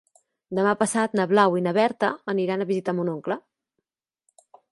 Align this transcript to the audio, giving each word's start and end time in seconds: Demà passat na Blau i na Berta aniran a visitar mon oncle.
Demà 0.59 0.69
passat 0.83 1.13
na 1.19 1.25
Blau 1.33 1.57
i 1.59 1.61
na 1.65 1.73
Berta 1.79 2.09
aniran 2.35 2.65
a 2.65 2.69
visitar 2.71 2.97
mon 3.01 3.13
oncle. 3.13 3.39